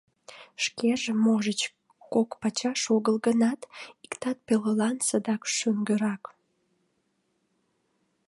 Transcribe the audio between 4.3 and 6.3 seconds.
пелылан садак шоҥгырак.